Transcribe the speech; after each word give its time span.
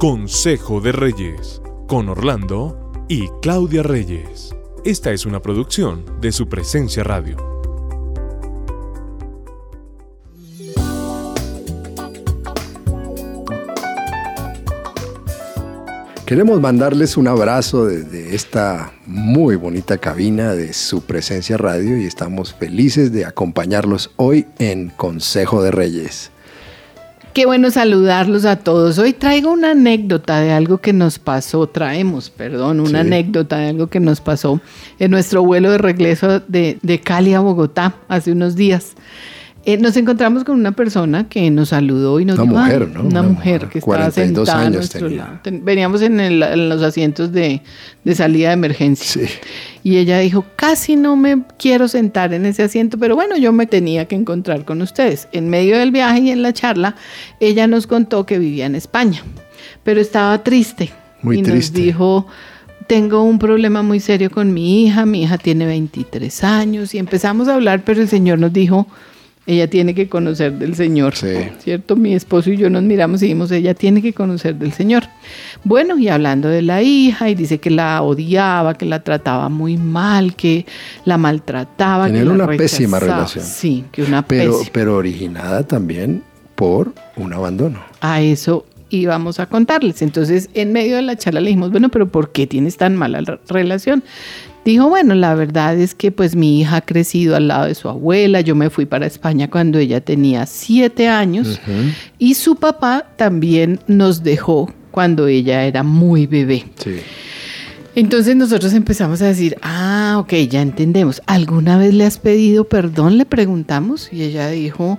Consejo 0.00 0.80
de 0.80 0.92
Reyes, 0.92 1.60
con 1.86 2.08
Orlando 2.08 2.90
y 3.06 3.28
Claudia 3.42 3.82
Reyes. 3.82 4.56
Esta 4.82 5.10
es 5.10 5.26
una 5.26 5.42
producción 5.42 6.06
de 6.22 6.32
su 6.32 6.48
presencia 6.48 7.04
radio. 7.04 7.36
Queremos 16.24 16.62
mandarles 16.62 17.18
un 17.18 17.28
abrazo 17.28 17.84
desde 17.84 18.34
esta 18.34 18.94
muy 19.04 19.56
bonita 19.56 19.98
cabina 19.98 20.54
de 20.54 20.72
su 20.72 21.02
presencia 21.02 21.58
radio 21.58 21.98
y 21.98 22.06
estamos 22.06 22.54
felices 22.54 23.12
de 23.12 23.26
acompañarlos 23.26 24.12
hoy 24.16 24.46
en 24.58 24.88
Consejo 24.88 25.62
de 25.62 25.72
Reyes. 25.72 26.32
Qué 27.32 27.46
bueno 27.46 27.70
saludarlos 27.70 28.44
a 28.44 28.56
todos. 28.56 28.98
Hoy 28.98 29.12
traigo 29.12 29.52
una 29.52 29.70
anécdota 29.70 30.40
de 30.40 30.52
algo 30.52 30.78
que 30.78 30.92
nos 30.92 31.20
pasó, 31.20 31.68
traemos, 31.68 32.28
perdón, 32.28 32.80
una 32.80 33.00
anécdota 33.00 33.58
de 33.58 33.68
algo 33.68 33.86
que 33.86 34.00
nos 34.00 34.20
pasó 34.20 34.60
en 34.98 35.12
nuestro 35.12 35.44
vuelo 35.44 35.70
de 35.70 35.78
regreso 35.78 36.40
de, 36.40 36.78
de 36.82 37.00
Cali 37.00 37.34
a 37.34 37.40
Bogotá 37.40 37.94
hace 38.08 38.32
unos 38.32 38.56
días. 38.56 38.94
Eh, 39.66 39.76
nos 39.76 39.94
encontramos 39.98 40.42
con 40.42 40.58
una 40.58 40.72
persona 40.72 41.28
que 41.28 41.50
nos 41.50 41.68
saludó 41.68 42.18
y 42.18 42.24
nos 42.24 42.38
una 42.38 42.44
dijo, 42.44 42.56
mujer, 42.62 42.88
¿no? 42.88 43.02
una, 43.02 43.22
mujer 43.22 43.68
que 43.68 43.80
estaba 43.80 44.10
sentada 44.10 44.62
a 44.62 44.70
nuestro 44.70 45.10
lado. 45.10 45.40
Veníamos 45.44 46.00
en, 46.00 46.40
los 46.68 46.82
asientos 46.82 47.30
de, 47.30 47.60
de, 48.02 48.14
salida 48.14 48.48
de 48.48 48.54
emergencia. 48.54 49.26
Sí. 49.26 49.32
Y 49.82 49.98
ella 49.98 50.18
dijo, 50.18 50.46
casi 50.56 50.96
no 50.96 51.14
me 51.14 51.42
quiero 51.58 51.88
sentar 51.88 52.32
en 52.32 52.46
ese 52.46 52.62
asiento, 52.62 52.96
pero 52.96 53.14
bueno, 53.14 53.36
yo 53.36 53.52
me 53.52 53.66
tenía 53.66 54.06
que 54.06 54.14
encontrar 54.14 54.64
con 54.64 54.80
ustedes. 54.80 55.28
En 55.32 55.50
medio 55.50 55.78
del 55.78 55.90
viaje 55.90 56.20
y 56.20 56.30
en 56.30 56.42
la 56.42 56.54
charla, 56.54 56.96
ella 57.38 57.66
nos 57.66 57.86
contó 57.86 58.24
que 58.24 58.38
vivía 58.38 58.64
en 58.64 58.74
España, 58.74 59.22
pero 59.84 60.00
estaba 60.00 60.42
triste. 60.42 60.90
Muy 61.20 61.40
y 61.40 61.42
triste. 61.42 61.78
nos 61.78 61.84
dijo, 61.84 62.26
tengo 62.86 63.24
un 63.24 63.38
problema 63.38 63.82
muy 63.82 64.00
serio 64.00 64.30
con 64.30 64.54
mi 64.54 64.84
hija, 64.84 65.04
mi 65.04 65.22
hija 65.22 65.36
tiene 65.36 65.66
23 65.66 66.44
años 66.44 66.94
y 66.94 66.98
empezamos 66.98 67.46
a 67.48 67.54
hablar, 67.54 67.82
pero 67.84 68.00
el 68.00 68.08
Señor 68.08 68.38
nos 68.38 68.54
dijo, 68.54 68.86
ella 69.50 69.68
tiene 69.68 69.94
que 69.94 70.08
conocer 70.08 70.52
del 70.52 70.76
Señor, 70.76 71.16
sí. 71.16 71.34
¿cierto? 71.58 71.96
Mi 71.96 72.14
esposo 72.14 72.50
y 72.50 72.56
yo 72.56 72.70
nos 72.70 72.84
miramos 72.84 73.20
y 73.20 73.26
dijimos, 73.26 73.50
ella 73.50 73.74
tiene 73.74 74.00
que 74.00 74.12
conocer 74.12 74.54
del 74.54 74.72
Señor. 74.72 75.04
Bueno, 75.64 75.98
y 75.98 76.08
hablando 76.08 76.48
de 76.48 76.62
la 76.62 76.82
hija, 76.82 77.28
y 77.28 77.34
dice 77.34 77.58
que 77.58 77.70
la 77.70 78.00
odiaba, 78.02 78.74
que 78.74 78.86
la 78.86 79.02
trataba 79.02 79.48
muy 79.48 79.76
mal, 79.76 80.36
que 80.36 80.66
la 81.04 81.18
maltrataba. 81.18 82.06
Tener 82.06 82.22
que 82.22 82.28
la 82.28 82.34
una 82.34 82.46
rechazaba. 82.46 82.78
pésima 82.78 83.00
relación. 83.00 83.44
Sí, 83.44 83.84
que 83.90 84.04
una 84.04 84.22
pero, 84.22 84.52
pésima. 84.52 84.70
Pero 84.72 84.96
originada 84.96 85.66
también 85.66 86.22
por 86.54 86.94
un 87.16 87.32
abandono. 87.32 87.80
A 88.00 88.20
eso 88.20 88.66
íbamos 88.90 89.40
a 89.40 89.46
contarles. 89.46 90.02
Entonces, 90.02 90.48
en 90.54 90.72
medio 90.72 90.96
de 90.96 91.02
la 91.02 91.16
charla 91.16 91.40
le 91.40 91.48
dijimos, 91.48 91.70
bueno, 91.70 91.88
pero 91.88 92.08
¿por 92.08 92.30
qué 92.30 92.46
tienes 92.46 92.76
tan 92.76 92.96
mala 92.96 93.38
relación? 93.48 94.04
Dijo, 94.64 94.88
bueno, 94.88 95.14
la 95.14 95.34
verdad 95.34 95.78
es 95.78 95.94
que 95.94 96.12
pues 96.12 96.36
mi 96.36 96.60
hija 96.60 96.76
ha 96.76 96.80
crecido 96.82 97.34
al 97.34 97.48
lado 97.48 97.66
de 97.66 97.74
su 97.74 97.88
abuela, 97.88 98.40
yo 98.42 98.54
me 98.54 98.68
fui 98.68 98.84
para 98.84 99.06
España 99.06 99.48
cuando 99.48 99.78
ella 99.78 100.00
tenía 100.00 100.44
siete 100.46 101.08
años 101.08 101.58
Uh 101.66 101.70
-huh. 101.70 101.94
y 102.18 102.34
su 102.34 102.56
papá 102.56 103.06
también 103.16 103.80
nos 103.86 104.22
dejó 104.22 104.70
cuando 104.90 105.26
ella 105.28 105.64
era 105.64 105.82
muy 105.82 106.26
bebé. 106.26 106.66
Sí. 106.76 106.96
Entonces 107.94 108.36
nosotros 108.36 108.72
empezamos 108.74 109.20
a 109.22 109.26
decir, 109.26 109.56
ah, 109.62 110.16
ok, 110.20 110.32
ya 110.48 110.62
entendemos. 110.62 111.22
¿Alguna 111.26 111.76
vez 111.78 111.92
le 111.94 112.04
has 112.04 112.18
pedido 112.18 112.64
perdón? 112.64 113.18
Le 113.18 113.24
preguntamos 113.26 114.12
y 114.12 114.22
ella 114.22 114.48
dijo, 114.50 114.98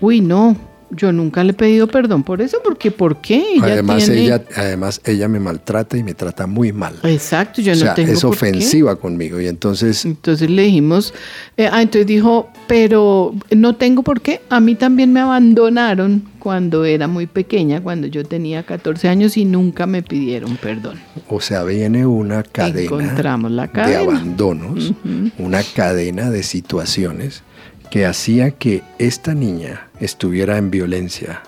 uy, 0.00 0.20
no, 0.20 0.56
yo 0.90 1.12
nunca 1.12 1.44
le 1.44 1.50
he 1.50 1.54
pedido 1.54 1.86
perdón 1.86 2.22
por 2.22 2.40
eso, 2.40 2.58
porque 2.64 2.90
¿por 2.90 3.20
qué? 3.20 3.54
Ella 3.54 3.64
además, 3.64 4.04
tiene... 4.04 4.22
ella, 4.22 4.42
además, 4.56 5.00
ella 5.04 5.28
me 5.28 5.40
maltrata 5.40 5.96
y 5.96 6.02
me 6.02 6.14
trata 6.14 6.46
muy 6.46 6.72
mal. 6.72 6.94
Exacto, 7.02 7.60
yo 7.60 7.72
o 7.72 7.76
sea, 7.76 7.88
no 7.88 7.94
tengo 7.94 8.12
es 8.12 8.24
ofensiva 8.24 8.96
conmigo 8.96 9.40
y 9.40 9.48
entonces... 9.48 10.04
Entonces 10.04 10.50
le 10.50 10.62
dijimos, 10.62 11.14
eh, 11.56 11.68
ah, 11.70 11.82
entonces 11.82 12.06
dijo, 12.06 12.50
pero 12.66 13.34
no 13.50 13.76
tengo 13.76 14.02
por 14.02 14.20
qué, 14.20 14.40
a 14.48 14.60
mí 14.60 14.74
también 14.74 15.12
me 15.12 15.20
abandonaron 15.20 16.24
cuando 16.38 16.84
era 16.84 17.08
muy 17.08 17.26
pequeña, 17.26 17.82
cuando 17.82 18.06
yo 18.06 18.24
tenía 18.24 18.62
14 18.62 19.08
años 19.08 19.36
y 19.36 19.44
nunca 19.44 19.86
me 19.86 20.02
pidieron 20.02 20.56
perdón. 20.56 20.98
O 21.28 21.40
sea, 21.40 21.64
viene 21.64 22.06
una 22.06 22.42
cadena, 22.42 22.80
Encontramos 22.80 23.50
la 23.50 23.68
cadena. 23.68 23.98
de 23.98 24.04
abandonos, 24.04 24.90
uh 24.90 24.94
-huh. 25.04 25.32
una 25.38 25.62
cadena 25.62 26.30
de 26.30 26.42
situaciones 26.42 27.42
que 27.90 28.06
hacía 28.06 28.50
que 28.50 28.82
esta 28.98 29.34
niña 29.34 29.88
estuviera 30.00 30.58
en 30.58 30.70
violencia, 30.70 31.42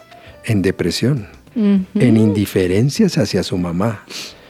en 0.44 0.62
depresión, 0.62 1.28
uh 1.54 1.60
-huh. 1.60 1.84
en 1.94 2.16
indiferencias 2.16 3.18
hacia 3.18 3.42
su 3.42 3.58
mamá, 3.58 4.04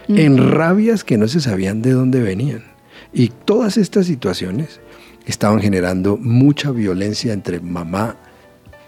uh 0.09 0.12
-huh. 0.12 0.21
en 0.21 0.51
rabias 0.51 1.05
que 1.05 1.19
no 1.19 1.28
se 1.28 1.41
sabían 1.41 1.83
de 1.83 1.93
dónde 1.93 2.21
venían. 2.21 2.65
Y 3.12 3.28
todas 3.45 3.77
estas 3.77 4.06
situaciones 4.06 4.81
estaban 5.27 5.61
generando 5.61 6.17
mucha 6.17 6.71
violencia 6.71 7.33
entre 7.33 7.61
mamá 7.61 8.17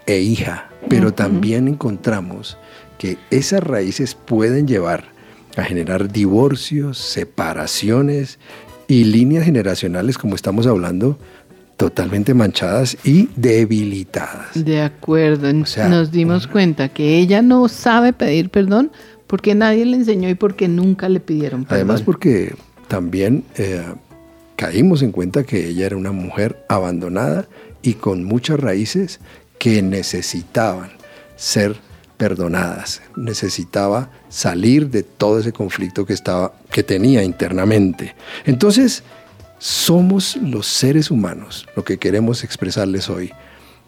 e 0.05 0.19
hija, 0.19 0.69
pero 0.89 1.13
también 1.13 1.67
encontramos 1.67 2.57
que 2.97 3.17
esas 3.31 3.63
raíces 3.63 4.15
pueden 4.15 4.67
llevar 4.67 5.05
a 5.57 5.63
generar 5.63 6.11
divorcios, 6.11 6.97
separaciones 6.97 8.39
y 8.87 9.05
líneas 9.05 9.45
generacionales, 9.45 10.17
como 10.17 10.35
estamos 10.35 10.67
hablando, 10.67 11.17
totalmente 11.83 12.33
manchadas 12.33 12.95
y 13.03 13.27
debilitadas. 13.35 14.51
De 14.53 14.81
acuerdo, 14.81 15.49
o 15.49 15.65
sea, 15.65 15.89
nos 15.89 16.11
dimos 16.11 16.47
cuenta 16.47 16.87
que 16.87 17.17
ella 17.17 17.41
no 17.41 17.67
sabe 17.67 18.13
pedir 18.13 18.49
perdón 18.49 18.89
porque 19.27 19.53
nadie 19.53 19.85
le 19.85 19.97
enseñó 19.97 20.29
y 20.29 20.35
porque 20.35 20.69
nunca 20.69 21.09
le 21.09 21.19
pidieron 21.19 21.65
perdón. 21.65 21.75
Además 21.75 22.01
porque 22.01 22.55
también 22.87 23.43
eh, 23.57 23.83
caímos 24.55 25.01
en 25.01 25.11
cuenta 25.11 25.43
que 25.43 25.67
ella 25.67 25.87
era 25.87 25.97
una 25.97 26.13
mujer 26.13 26.63
abandonada 26.69 27.49
y 27.81 27.95
con 27.95 28.23
muchas 28.23 28.61
raíces 28.61 29.19
que 29.59 29.81
necesitaban 29.81 30.91
ser 31.35 31.75
perdonadas, 32.15 33.01
necesitaba 33.17 34.09
salir 34.29 34.89
de 34.89 35.03
todo 35.03 35.39
ese 35.39 35.51
conflicto 35.51 36.05
que 36.05 36.13
estaba 36.13 36.53
que 36.71 36.81
tenía 36.81 37.23
internamente. 37.23 38.15
Entonces, 38.45 39.03
somos 39.63 40.35
los 40.35 40.67
seres 40.67 41.09
humanos, 41.09 41.65
lo 41.77 41.85
que 41.85 41.97
queremos 41.97 42.43
expresarles 42.43 43.09
hoy, 43.09 43.31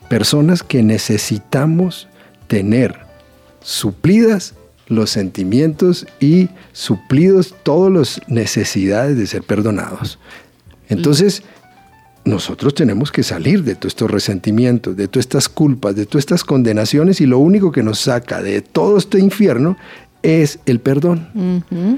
personas 0.08 0.64
que 0.64 0.82
necesitamos 0.82 2.08
tener 2.48 2.96
suplidas 3.62 4.54
los 4.88 5.10
sentimientos 5.10 6.08
y 6.22 6.48
suplidos 6.72 7.54
todas 7.64 7.92
las 7.92 8.22
necesidades 8.30 9.18
de 9.18 9.28
ser 9.28 9.44
perdonados. 9.44 10.18
Entonces, 10.88 11.44
nosotros 12.24 12.74
tenemos 12.74 13.12
que 13.12 13.24
salir 13.24 13.66
de 13.66 13.76
todos 13.76 13.92
estos 13.92 14.10
resentimientos, 14.10 14.96
de 14.96 15.10
todas 15.10 15.26
estas 15.26 15.50
culpas, 15.50 15.94
de 15.94 16.06
todas 16.06 16.22
estas 16.22 16.46
condenaciones 16.46 17.20
y 17.20 17.26
lo 17.26 17.40
único 17.40 17.74
que 17.74 17.84
nos 17.84 18.00
saca 18.00 18.42
de 18.42 18.62
todo 18.62 18.98
este 18.98 19.20
infierno 19.20 19.76
es 20.24 20.58
el 20.66 20.80
perdón. 20.80 21.66
Uh. 21.70 21.98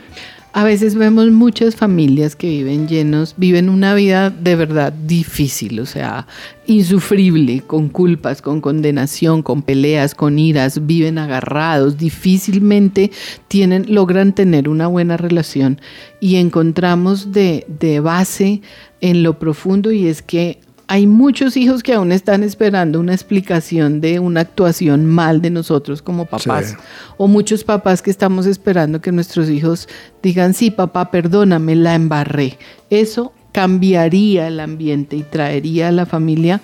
A 0.54 0.64
veces 0.64 0.96
vemos 0.96 1.30
muchas 1.30 1.76
familias 1.76 2.36
que 2.36 2.50
viven 2.50 2.88
llenos, 2.88 3.36
viven 3.38 3.70
una 3.70 3.94
vida 3.94 4.32
de 4.32 4.56
verdad 4.56 4.92
difícil, 4.92 5.80
o 5.80 5.86
sea, 5.86 6.26
insufrible, 6.66 7.62
con 7.62 7.90
culpas, 7.90 8.42
con 8.42 8.62
condenación, 8.62 9.44
con 9.44 9.62
peleas, 9.62 10.16
con 10.16 10.40
iras, 10.40 10.88
viven 10.88 11.20
agarrados, 11.20 11.98
difícilmente 11.98 13.12
tienen, 13.48 13.86
logran 13.94 14.34
tener 14.34 14.68
una 14.68 14.88
buena 14.88 15.18
relación. 15.18 15.80
Y 16.20 16.38
encontramos 16.38 17.32
de, 17.32 17.66
de 17.68 18.00
base 18.00 18.62
en 19.02 19.24
lo 19.24 19.38
profundo 19.38 19.92
y 19.92 20.08
es 20.08 20.22
que 20.22 20.60
hay 20.88 21.06
muchos 21.06 21.58
hijos 21.58 21.84
que 21.84 21.94
aún 21.94 22.12
están 22.14 22.44
esperando 22.44 23.00
una 23.00 23.14
explicación 23.14 24.00
de 24.00 24.20
una 24.20 24.42
actuación 24.42 25.06
mal 25.06 25.42
de 25.42 25.50
nosotros 25.50 26.02
como 26.02 26.26
papás. 26.26 26.70
Sí. 26.70 26.76
O 27.18 27.28
muchos 27.28 27.64
papás 27.66 28.02
que 28.02 28.10
estamos 28.10 28.46
esperando 28.46 29.02
que 29.02 29.12
nuestros 29.12 29.50
hijos 29.50 29.90
digan, 30.24 30.54
sí, 30.54 30.72
papá, 30.72 31.12
perdóname, 31.12 31.76
la 31.76 31.96
embarré. 31.96 32.58
Eso 32.90 33.34
cambiaría 33.52 34.48
el 34.48 34.62
ambiente 34.62 35.18
y 35.18 35.24
traería 35.24 35.90
a 35.90 35.92
la 35.92 36.06
familia 36.06 36.62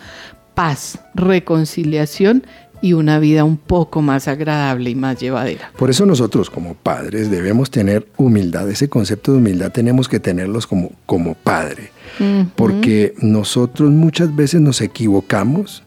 paz, 0.53 0.99
reconciliación 1.15 2.45
y 2.83 2.91
una 2.91 3.17
vida 3.17 3.45
un 3.45 3.55
poco 3.55 4.01
más 4.01 4.27
agradable 4.27 4.89
y 4.89 4.95
más 4.95 5.17
llevadera. 5.17 5.71
Por 5.77 5.89
eso 5.89 6.05
nosotros 6.05 6.49
como 6.49 6.73
padres 6.73 7.31
debemos 7.31 7.71
tener 7.71 8.05
humildad. 8.17 8.69
Ese 8.69 8.89
concepto 8.89 9.31
de 9.31 9.37
humildad 9.37 9.71
tenemos 9.71 10.09
que 10.09 10.19
tenerlos 10.19 10.67
como, 10.67 10.91
como 11.05 11.33
padre. 11.33 11.91
Uh 12.19 12.23
-huh. 12.23 12.49
Porque 12.57 13.13
nosotros 13.19 13.89
muchas 13.89 14.35
veces 14.35 14.59
nos 14.59 14.81
equivocamos 14.81 15.83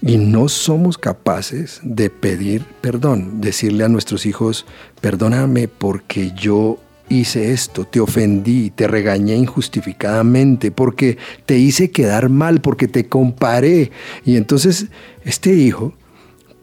y 0.00 0.18
no 0.18 0.48
somos 0.48 0.98
capaces 0.98 1.80
de 1.82 2.10
pedir 2.10 2.64
perdón, 2.80 3.40
decirle 3.40 3.82
a 3.82 3.88
nuestros 3.88 4.24
hijos, 4.24 4.66
perdóname 5.00 5.66
porque 5.66 6.30
yo 6.30 6.78
hice 7.08 7.52
esto, 7.52 7.84
te 7.84 7.98
ofendí, 7.98 8.70
te 8.70 8.86
regañé 8.86 9.34
injustificadamente, 9.34 10.70
porque 10.70 11.18
te 11.44 11.58
hice 11.58 11.90
quedar 11.90 12.28
mal, 12.28 12.60
porque 12.60 12.86
te 12.86 13.08
comparé. 13.08 13.90
Y 14.24 14.36
entonces 14.36 14.86
este 15.24 15.52
hijo 15.52 15.92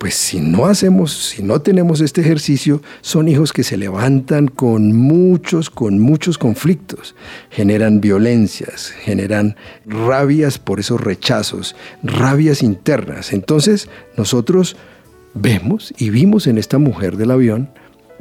pues 0.04 0.16
si 0.16 0.42
no 0.42 0.66
hacemos, 0.66 1.14
si 1.14 1.44
no 1.44 1.62
tenemos 1.62 2.02
este 2.02 2.20
ejercicio, 2.20 2.82
son 3.00 3.30
hijos 3.30 3.54
que 3.54 3.64
se 3.64 3.78
levantan 3.78 4.50
con 4.50 4.92
muchos, 4.92 5.70
con 5.70 5.98
muchos 5.98 6.38
conflictos, 6.38 7.16
generan 7.50 8.02
violencias, 8.02 8.90
generan 8.90 9.56
rabias 9.86 10.60
por 10.60 10.82
esos 10.82 11.00
rechazos, 11.00 11.78
rabias 12.04 12.64
internas. 12.64 13.32
Entonces 13.32 13.88
nosotros 14.18 14.76
vemos 15.36 15.94
y 15.98 16.10
vimos 16.10 16.48
en 16.48 16.58
esta 16.58 16.80
mujer 16.80 17.16
del 17.16 17.32
avión 17.32 17.70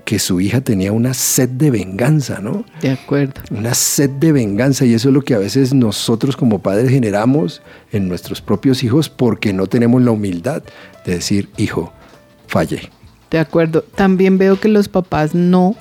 que 0.04 0.18
su 0.18 0.40
hija 0.40 0.60
tenía 0.60 0.92
una 0.92 1.14
sed 1.14 1.48
de 1.48 1.70
venganza, 1.70 2.40
¿no? 2.40 2.64
De 2.80 2.90
acuerdo. 2.90 3.40
Una 3.50 3.74
sed 3.74 4.10
de 4.10 4.32
venganza 4.32 4.84
y 4.84 4.94
eso 4.94 5.08
es 5.08 5.14
lo 5.14 5.22
que 5.22 5.34
a 5.34 5.38
veces 5.38 5.72
nosotros 5.72 6.36
como 6.36 6.60
padres 6.60 6.90
generamos 6.90 7.62
en 7.92 8.08
nuestros 8.08 8.40
propios 8.40 8.82
hijos 8.82 9.08
porque 9.08 9.52
no 9.52 9.66
tenemos 9.66 10.02
la 10.02 10.10
humildad 10.10 10.62
de 11.04 11.14
decir, 11.14 11.48
hijo, 11.56 11.92
fallé. 12.46 12.90
De 13.30 13.38
acuerdo. 13.38 13.82
También 13.94 14.38
veo 14.38 14.60
que 14.60 14.68
los 14.68 14.88
papás 14.88 15.34
no 15.34 15.76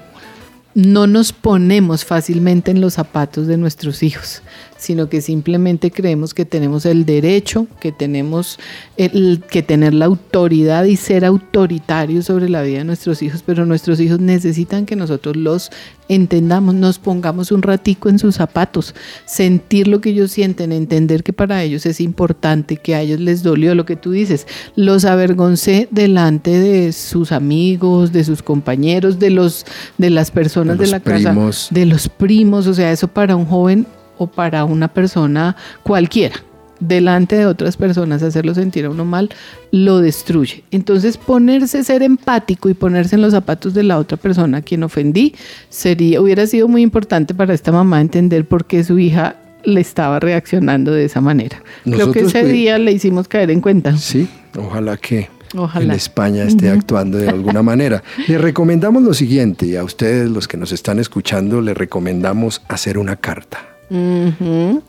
no 0.74 1.08
nos 1.08 1.34
ponemos 1.34 2.06
fácilmente 2.06 2.72
en 2.72 2.82
los 2.82 2.94
zapatos 2.94 3.48
de 3.48 3.58
nuestros 3.58 4.04
hijos, 4.04 4.42
sino 4.82 5.10
que 5.10 5.22
simplemente 5.22 5.92
creemos 5.92 6.34
que 6.34 6.44
tenemos 6.44 6.88
el 6.88 7.06
derecho, 7.06 7.68
que 7.80 7.92
tenemos 7.92 8.58
el, 8.98 9.44
que 9.48 9.62
tener 9.62 9.94
la 9.94 10.06
autoridad 10.06 10.86
y 10.86 10.96
ser 10.96 11.24
autoritarios 11.24 12.26
sobre 12.26 12.50
la 12.50 12.64
vida 12.64 12.80
de 12.80 12.86
nuestros 12.86 13.22
hijos, 13.22 13.44
pero 13.46 13.68
nuestros 13.68 14.00
hijos 14.00 14.20
necesitan 14.20 14.88
que 14.88 14.96
nosotros 14.96 15.36
los 15.36 15.70
entendamos, 16.10 16.74
nos 16.74 16.98
pongamos 16.98 17.52
un 17.52 17.62
ratico 17.62 18.10
en 18.10 18.18
sus 18.18 18.36
zapatos, 18.36 18.96
sentir 19.26 19.88
lo 19.88 20.02
que 20.02 20.10
ellos 20.10 20.32
sienten, 20.32 20.72
entender 20.72 21.22
que 21.22 21.32
para 21.32 21.62
ellos 21.62 21.86
es 21.86 22.02
importante, 22.02 22.78
que 22.78 22.96
a 22.96 23.02
ellos 23.02 23.20
les 23.20 23.44
dolió 23.44 23.76
lo 23.76 23.86
que 23.86 23.96
tú 23.96 24.10
dices, 24.10 24.48
los 24.76 25.06
avergoncé 25.06 25.90
delante 25.92 26.60
de 26.60 26.92
sus 26.92 27.32
amigos, 27.32 28.12
de 28.12 28.24
sus 28.24 28.42
compañeros, 28.42 29.20
de 29.20 29.30
los 29.30 29.64
de 30.00 30.10
las 30.10 30.32
personas 30.32 30.80
de, 30.80 30.88
la 30.88 31.00
casa, 31.02 31.36
de 31.70 31.86
los 31.86 32.10
primos, 32.10 32.66
o 32.66 32.74
sea, 32.74 32.92
eso 32.92 33.08
para 33.08 33.36
un 33.36 33.46
joven 33.46 33.86
o 34.22 34.28
para 34.28 34.66
una 34.66 34.88
persona 34.88 35.56
cualquiera 35.82 36.36
delante 36.80 37.36
de 37.36 37.46
otras 37.46 37.78
personas, 37.78 38.24
hacerlo 38.24 38.54
sentir 38.54 38.86
a 38.86 38.90
uno 38.90 39.06
mal, 39.06 39.30
lo 39.72 40.00
destruye. 40.00 40.64
Entonces 40.72 41.18
ponerse, 41.18 41.84
ser 41.84 42.04
empático 42.04 42.70
y 42.70 42.74
ponerse 42.74 43.16
en 43.16 43.22
los 43.22 43.32
zapatos 43.34 43.74
de 43.74 43.84
la 43.84 44.00
otra 44.00 44.18
persona 44.18 44.60
a 44.60 44.62
quien 44.62 44.84
ofendí, 44.84 45.36
sería, 45.70 46.20
hubiera 46.20 46.46
sido 46.48 46.68
muy 46.68 46.82
importante 46.82 47.34
para 47.34 47.54
esta 47.54 47.72
mamá 47.72 48.02
entender 48.02 48.46
por 48.46 48.66
qué 48.66 48.84
su 48.84 48.98
hija 48.98 49.36
le 49.64 49.80
estaba 49.80 50.20
reaccionando 50.20 50.92
de 50.92 51.06
esa 51.06 51.22
manera. 51.22 51.62
Creo 51.84 52.12
que 52.12 52.22
ese 52.22 52.44
día 52.46 52.80
le 52.80 52.92
hicimos 52.92 53.28
caer 53.28 53.52
en 53.52 53.62
cuenta. 53.62 53.96
Sí, 53.98 54.28
ojalá 54.58 54.98
que 54.98 55.30
en 55.76 55.92
España 55.92 56.44
esté 56.44 56.70
actuando 56.70 57.20
de 57.20 57.30
alguna 57.30 57.62
manera. 57.62 58.02
Le 58.28 58.40
recomendamos 58.40 59.04
lo 59.04 59.14
siguiente, 59.14 59.68
y 59.68 59.76
a 59.76 59.84
ustedes 59.84 60.32
los 60.32 60.48
que 60.48 60.58
nos 60.58 60.72
están 60.72 60.98
escuchando, 60.98 61.62
le 61.62 61.76
recomendamos 61.76 62.64
hacer 62.68 62.98
una 62.98 63.18
carta 63.18 63.72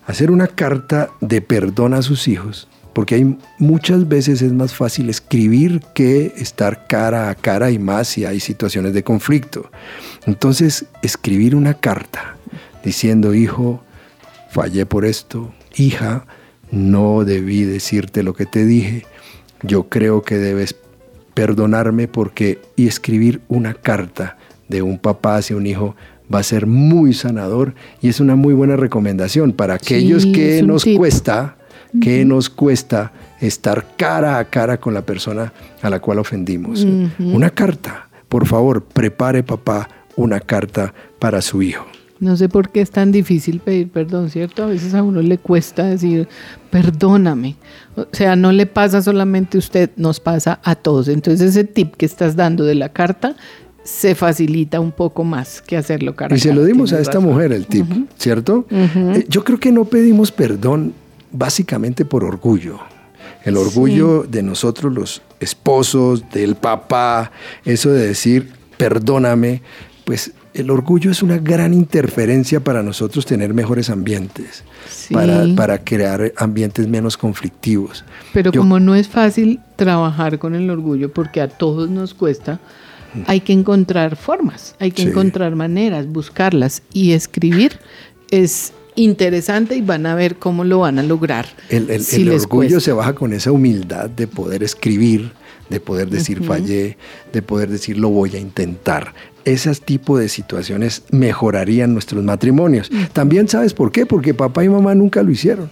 Hacer 0.07 0.31
una 0.31 0.47
carta 0.47 1.11
de 1.21 1.41
perdón 1.41 1.93
a 1.93 2.03
sus 2.03 2.29
hijos, 2.29 2.69
porque 2.93 3.17
hay 3.17 3.37
muchas 3.59 4.07
veces 4.07 4.43
es 4.43 4.53
más 4.53 4.75
fácil 4.75 5.11
escribir 5.11 5.81
que 5.93 6.33
estar 6.37 6.87
cara 6.87 7.29
a 7.29 7.35
cara 7.35 7.73
y 7.73 7.81
más 7.81 8.07
si 8.09 8.25
hay 8.25 8.39
situaciones 8.39 8.95
de 8.95 9.03
conflicto. 9.03 9.71
Entonces, 10.27 10.87
escribir 11.03 11.57
una 11.57 11.75
carta 11.75 12.37
diciendo, 12.85 13.35
hijo, 13.35 13.83
fallé 14.51 14.87
por 14.87 15.05
esto, 15.05 15.53
hija, 15.75 16.25
no 16.71 17.25
debí 17.25 17.65
decirte 17.65 18.23
lo 18.23 18.35
que 18.35 18.47
te 18.47 18.65
dije, 18.65 19.05
yo 19.63 19.89
creo 19.89 20.23
que 20.23 20.39
debes 20.39 20.77
perdonarme 21.35 22.07
porque 22.07 22.61
y 22.77 22.87
escribir 22.87 23.41
una 23.49 23.75
carta 23.75 24.37
de 24.69 24.83
un 24.83 24.99
papá 24.99 25.37
hacia 25.37 25.57
un 25.57 25.67
hijo 25.67 25.97
va 26.33 26.41
a 26.41 26.43
ser 26.43 26.67
muy 26.67 27.13
sanador 27.15 27.75
y 28.01 28.09
es 28.09 28.21
una 28.21 28.37
muy 28.37 28.55
buena 28.55 28.77
recomendación 28.77 29.53
para 29.53 29.75
aquellos 29.75 30.27
que 30.27 30.63
nos 30.63 30.85
cuesta, 30.85 31.57
que 32.01 32.25
nos 32.25 32.51
cuesta 32.51 33.13
estar 33.41 33.87
cara 33.97 34.39
a 34.39 34.45
cara 34.45 34.79
con 34.79 34.95
la 34.95 35.03
persona 35.03 35.53
a 35.83 35.91
la 35.91 36.01
cual 36.01 36.19
ofendimos. 36.19 36.87
Una 37.19 37.51
carta, 37.51 38.09
por 38.29 38.47
favor, 38.47 38.83
prepare 38.83 39.43
papá 39.43 39.89
una 40.17 40.41
carta 40.41 40.93
para 41.19 41.43
su 41.43 41.63
hijo. 41.63 41.87
No 42.21 42.37
sé 42.37 42.49
por 42.49 42.71
qué 42.71 42.83
es 42.83 42.93
tan 42.93 43.11
difícil 43.11 43.59
pedir 43.59 43.91
perdón, 43.91 44.31
¿cierto? 44.31 44.63
A 44.63 44.67
veces 44.67 44.95
a 44.95 45.03
uno 45.03 45.23
le 45.23 45.39
cuesta 45.39 45.85
decir, 45.87 46.29
perdóname. 46.71 47.57
O 47.97 48.07
sea, 48.13 48.37
no 48.37 48.53
le 48.53 48.67
pasa 48.67 49.03
solamente 49.03 49.59
a 49.59 49.61
usted, 49.61 49.91
nos 49.97 50.21
pasa 50.21 50.61
a 50.63 50.77
todos. 50.77 51.09
Entonces 51.09 51.49
ese 51.51 51.65
tip 51.65 51.97
que 51.97 52.07
estás 52.07 52.37
dando 52.37 52.65
de 52.65 52.77
la 52.77 52.91
carta 52.91 53.35
se 53.85 54.15
facilita 54.15 54.81
un 54.81 54.93
poco 54.93 55.25
más 55.25 55.61
que 55.63 55.77
hacerlo 55.77 56.15
cara 56.15 56.37
Y 56.37 56.39
se 56.39 56.53
lo 56.53 56.65
dimos 56.65 56.93
a 56.93 57.01
esta 57.01 57.21
mujer 57.21 57.53
el 57.53 57.67
tip, 57.67 57.87
¿cierto? 58.17 58.67
Eh, 58.71 59.27
yo 59.29 59.45
creo 59.45 59.59
que 59.59 59.73
no 59.73 59.85
pedimos 59.85 60.31
perdón 60.31 60.95
básicamente 61.33 62.05
por 62.05 62.25
orgullo. 62.25 62.79
El 63.45 63.57
orgullo 63.57 64.23
de 64.23 64.43
nosotros 64.43 64.93
los 64.93 65.23
esposos, 65.41 66.31
del 66.31 66.55
papá, 66.55 67.33
eso 67.65 67.91
de 67.91 68.07
decir, 68.07 68.53
perdóname, 68.77 69.63
pues 70.05 70.33
el 70.55 70.71
orgullo 70.71 71.11
es 71.11 71.23
una 71.23 71.39
gran 71.39 71.75
interferencia 71.75 72.61
para 72.61 72.83
nosotros 72.83 73.27
tener 73.27 73.55
mejores 73.55 73.91
ambientes, 73.91 74.63
para, 75.11 75.47
para, 75.57 75.79
crear 75.79 76.33
ambientes 76.37 76.87
menos 76.87 77.17
conflictivos. 77.17 78.05
Pero 78.33 78.53
como 78.53 78.79
no 78.79 78.95
es 78.95 79.09
fácil 79.09 79.61
trabajar 79.77 80.39
con 80.39 80.55
el 80.55 80.71
orgullo, 80.71 81.13
porque 81.13 81.41
a 81.41 81.49
todos 81.49 81.89
nos 81.89 82.15
cuesta, 82.15 82.61
hay 83.27 83.41
que 83.41 83.53
encontrar 83.53 84.17
formas, 84.17 84.75
hay 84.79 84.91
que 84.91 85.03
encontrar 85.03 85.55
maneras, 85.57 86.07
buscarlas 86.07 86.83
y 86.93 87.13
escribir 87.13 87.79
es 88.33 88.73
interesante 88.97 89.77
y 89.77 89.83
van 89.83 90.07
a 90.07 90.15
ver 90.15 90.37
cómo 90.37 90.65
lo 90.65 90.81
van 90.81 90.99
a 90.99 91.03
lograr. 91.03 91.47
El, 91.69 91.91
orgullo 92.31 92.81
se 92.81 92.93
baja 92.93 93.15
con 93.15 93.33
esa 93.33 93.53
humildad 93.53 94.11
de 94.11 94.27
poder 94.27 94.63
escribir, 94.63 95.33
de 95.71 95.81
poder 95.81 96.09
decir 96.09 96.43
fallé, 96.45 96.99
de 97.33 97.43
poder 97.43 97.71
decir 97.71 97.99
lo 97.99 98.09
voy 98.09 98.35
a 98.35 98.39
intentar. 98.39 99.15
Ese 99.45 99.75
tipo 99.75 100.19
de 100.19 100.29
situaciones 100.29 101.03
mejorarían 101.11 101.93
nuestros 101.93 102.23
matrimonios. 102.23 102.91
También 103.13 103.49
sabes 103.49 103.75
por 103.75 103.91
qué, 103.91 104.07
porque 104.07 104.35
papá 104.35 104.65
y 104.65 104.69
mamá 104.69 104.95
nunca 104.95 105.23
lo 105.23 105.31
hicieron. 105.33 105.71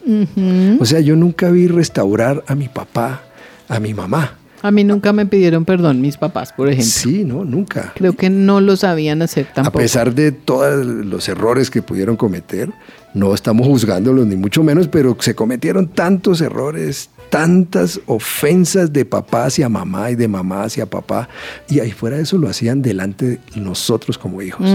O 0.81 0.84
sea, 0.84 1.00
yo 1.00 1.16
nunca 1.16 1.50
vi 1.50 1.69
restaurar 1.69 2.42
a 2.46 2.54
mi 2.54 2.69
papá, 2.69 3.22
a 3.69 3.78
mi 3.78 3.94
mamá. 3.94 4.39
A 4.62 4.70
mí 4.70 4.84
nunca 4.84 5.12
me 5.12 5.26
pidieron 5.26 5.64
perdón 5.64 6.00
mis 6.00 6.16
papás, 6.16 6.52
por 6.52 6.68
ejemplo. 6.68 6.90
Sí, 6.90 7.24
no, 7.24 7.44
nunca. 7.44 7.92
Creo 7.94 8.14
que 8.14 8.30
no 8.30 8.60
lo 8.60 8.76
sabían 8.76 9.23
hacer 9.23 9.46
tampoco. 9.54 9.78
A 9.78 9.82
pesar 9.82 10.14
de 10.14 10.32
todos 10.32 10.85
los 10.87 11.28
errores 11.28 11.70
que 11.70 11.82
pudieron 11.82 12.16
cometer, 12.16 12.70
no 13.14 13.35
estamos 13.35 13.66
juzgándolos 13.66 14.26
ni 14.26 14.37
mucho 14.37 14.62
menos, 14.62 14.88
pero 14.88 15.16
se 15.20 15.35
cometieron 15.35 15.88
tantos 15.88 16.40
errores, 16.40 17.11
tantas 17.28 18.00
ofensas 18.06 18.92
de 18.92 19.04
papá 19.04 19.46
hacia 19.46 19.68
mamá 19.68 20.11
y 20.11 20.14
de 20.14 20.28
mamá 20.28 20.64
hacia 20.64 20.87
papá, 20.87 21.28
y 21.68 21.80
ahí 21.80 21.90
fuera 21.90 22.16
de 22.16 22.23
eso 22.23 22.38
lo 22.38 22.49
hacían 22.49 22.82
delante 22.82 23.26
de 23.26 23.40
nosotros 23.56 24.16
como 24.18 24.42
hijos. 24.42 24.68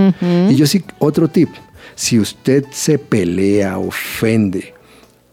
Y 0.49 0.55
yo 0.55 0.67
sí, 0.67 0.83
otro 0.99 1.27
tip, 1.27 1.49
si 1.95 2.19
usted 2.19 2.65
se 2.71 2.99
pelea, 2.99 3.77
ofende, 3.77 4.74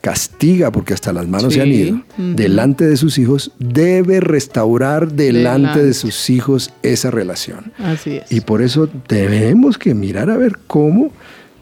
castiga, 0.02 0.70
porque 0.72 0.92
hasta 0.92 1.12
las 1.12 1.26
manos 1.28 1.54
se 1.54 1.62
han 1.62 1.68
ido, 1.68 2.02
delante 2.18 2.86
de 2.86 2.96
sus 2.98 3.18
hijos, 3.18 3.52
debe 3.58 4.20
restaurar 4.20 5.12
delante, 5.12 5.82
de 5.82 5.94
sus 5.94 6.28
hijos 6.28 6.72
esa 6.82 7.10
relación. 7.10 7.72
Así 7.78 8.16
es. 8.16 8.30
Y 8.30 8.40
por 8.40 8.60
eso 8.60 8.88
tenemos 9.06 9.78
que 9.78 9.94
mirar 9.94 10.28
a 10.28 10.36
ver 10.36 10.58
cómo 10.66 11.12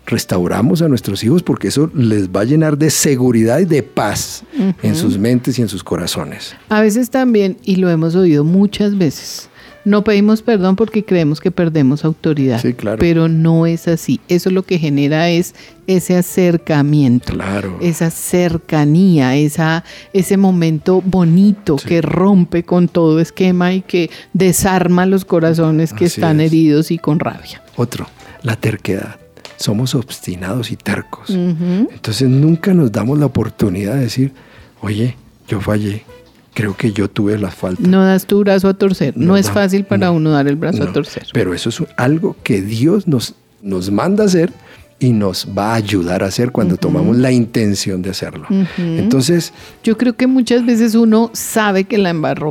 restauramos 0.07 0.81
a 0.81 0.89
nuestros 0.89 1.23
hijos, 1.23 1.43
porque 1.43 1.69
eso 1.69 1.91
les 1.95 2.31
va 2.31 2.41
a 2.41 2.45
llenar 2.45 2.79
de 2.79 2.89
seguridad 2.89 3.61
y 3.61 3.67
de 3.67 3.83
paz 3.83 4.43
en 4.83 4.97
sus 4.97 5.19
mentes 5.19 5.59
y 5.59 5.63
en 5.63 5.69
sus 5.69 5.85
corazones. 5.85 6.57
A 6.71 6.81
veces 6.81 7.11
también, 7.11 7.59
y 7.63 7.77
lo 7.77 7.91
hemos 7.91 8.15
oído 8.17 8.43
muchas 8.43 8.97
veces, 8.97 9.50
no 9.85 10.05
pedimos 10.05 10.43
perdón 10.43 10.77
porque 10.77 11.05
creemos 11.05 11.41
que 11.41 11.51
perdemos 11.51 12.05
autoridad. 12.05 12.61
Sí, 12.61 12.75
claro. 12.75 12.99
Pero 12.99 13.29
no 13.29 13.67
es 13.67 13.89
así. 13.89 14.21
Eso 14.29 14.51
lo 14.51 14.63
que 14.63 14.79
genera 14.79 15.31
es 15.31 15.55
ese 15.87 16.17
acercamiento. 16.17 17.33
Claro. 17.33 17.79
Esa 17.81 18.11
cercanía, 18.11 19.37
esa, 19.37 19.85
ese 20.13 20.37
momento 20.37 21.03
bonito 21.05 21.77
que 21.77 22.03
rompe 22.03 22.63
con 22.63 22.89
todo 22.89 23.21
esquema 23.21 23.73
y 23.73 23.83
que 23.83 24.11
desarma 24.33 25.07
los 25.07 25.25
corazones 25.25 25.93
que 25.93 26.05
están 26.05 26.41
heridos 26.41 26.91
y 26.91 26.99
con 26.99 27.19
rabia. 27.19 27.63
Otro, 27.77 28.07
la 28.43 28.57
terquedad. 28.57 29.17
Somos 29.57 29.95
obstinados 29.95 30.71
y 30.71 30.77
tercos. 30.77 31.31
Entonces 31.31 32.29
nunca 32.29 32.73
nos 32.73 32.91
damos 32.93 33.19
la 33.19 33.27
oportunidad 33.27 33.95
de 33.95 34.01
decir, 34.01 34.33
oye, 34.81 35.17
yo 35.49 35.61
fallé, 35.61 36.05
creo 36.55 36.77
que 36.77 36.93
yo 36.93 37.09
tuve 37.09 37.39
las 37.39 37.55
faltas. 37.55 37.87
No 37.87 38.05
das 38.05 38.27
tu 38.27 38.41
brazo 38.41 38.69
a 38.69 38.75
torcer. 38.75 39.17
No, 39.17 39.37
es 39.37 39.51
fácil 39.51 39.85
para 39.85 40.11
uno 40.11 40.31
dar 40.31 40.47
el 40.49 40.57
brazo 40.57 40.83
a 40.85 40.93
torcer. 40.93 41.27
Pero 41.33 41.55
eso 41.55 41.69
es 41.71 41.83
algo 41.97 42.37
que 42.43 42.61
Dios 42.63 43.07
nos, 43.07 43.35
nos 43.63 43.91
manda 43.91 44.25
a 44.25 44.27
hacer 44.27 44.53
y 44.99 45.13
nos 45.13 45.49
va 45.57 45.73
a 45.73 45.75
ayudar 45.77 46.23
a 46.23 46.27
hacer 46.27 46.53
cuando 46.53 46.77
tomamos 46.77 47.17
la 47.17 47.33
intención 47.33 48.03
de 48.03 48.11
hacerlo. 48.11 48.47
Entonces... 48.77 49.53
Yo 49.83 49.97
creo 49.97 50.15
que 50.15 50.27
muchas 50.27 50.67
veces 50.67 50.95
uno 50.95 51.31
sabe 51.33 51.85
que 51.85 51.97
la 51.99 52.11
embarró, 52.11 52.51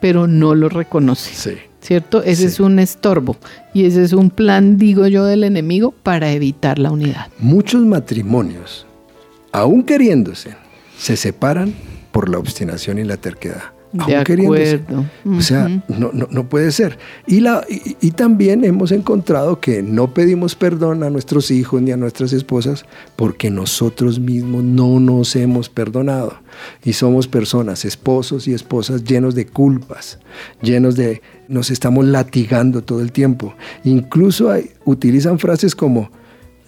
pero 0.00 0.26
no 0.26 0.54
lo 0.54 0.68
reconoce. 0.68 1.30
Sí. 1.34 1.58
¿Cierto? 1.80 2.22
Ese 2.22 2.42
Sí. 2.42 2.46
es 2.46 2.60
un 2.60 2.78
estorbo 2.78 3.36
y 3.74 3.84
ese 3.84 4.02
es 4.02 4.14
un 4.14 4.30
plan, 4.30 4.78
digo 4.78 5.06
yo, 5.06 5.26
del 5.26 5.44
enemigo 5.44 5.92
para 6.02 6.32
evitar 6.32 6.78
la 6.78 6.90
unidad. 6.90 7.26
Muchos 7.38 7.82
matrimonios, 7.84 8.86
aún 9.52 9.82
queriéndose, 9.82 10.56
se 10.98 11.16
separan 11.18 11.74
por 12.14 12.28
la 12.28 12.38
obstinación 12.38 13.00
y 13.00 13.04
la 13.04 13.16
terquedad. 13.16 13.72
De 13.92 14.02
acuerdo. 14.76 15.04
O 15.36 15.40
sea, 15.40 15.68
no, 15.88 16.10
no, 16.12 16.28
no 16.30 16.48
puede 16.48 16.70
ser. 16.70 16.96
Y, 17.26 17.40
la, 17.40 17.64
y, 17.68 17.96
y 18.00 18.10
también 18.12 18.64
hemos 18.64 18.92
encontrado 18.92 19.60
que 19.60 19.82
no 19.82 20.14
pedimos 20.14 20.54
perdón 20.54 21.02
a 21.02 21.10
nuestros 21.10 21.50
hijos 21.50 21.82
ni 21.82 21.90
a 21.90 21.96
nuestras 21.96 22.32
esposas 22.32 22.86
porque 23.16 23.50
nosotros 23.50 24.20
mismos 24.20 24.62
no 24.62 25.00
nos 25.00 25.34
hemos 25.34 25.68
perdonado. 25.68 26.38
Y 26.84 26.92
somos 26.92 27.26
personas, 27.26 27.84
esposos 27.84 28.46
y 28.46 28.54
esposas 28.54 29.02
llenos 29.02 29.34
de 29.34 29.46
culpas, 29.46 30.20
llenos 30.62 30.94
de... 30.94 31.20
Nos 31.48 31.70
estamos 31.72 32.04
latigando 32.04 32.82
todo 32.82 33.00
el 33.00 33.10
tiempo. 33.10 33.54
Incluso 33.82 34.50
hay- 34.52 34.70
utilizan 34.84 35.38
frases 35.40 35.74
como, 35.74 36.10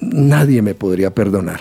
nadie 0.00 0.61
me 0.61 0.75
podría 0.75 1.15
perdonar, 1.15 1.61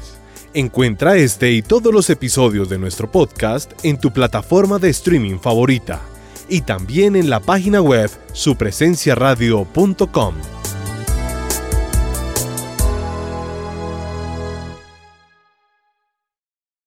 Encuentra 0.55 1.17
este 1.17 1.53
y 1.53 1.61
todos 1.63 1.93
los 1.93 2.09
episodios 2.11 2.71
de 2.71 2.79
nuestro 2.79 3.11
podcast 3.11 3.73
en 3.85 3.99
tu 3.99 4.13
plataforma 4.13 4.79
de 4.79 4.91
streaming 4.91 5.39
favorita 5.39 6.01
y 6.49 6.63
también 6.63 7.15
en 7.15 7.31
la 7.31 7.39
página 7.41 7.83
web 7.83 8.11
supresenciaradio.com. 8.33 10.60